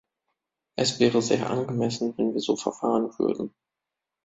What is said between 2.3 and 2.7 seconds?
wir so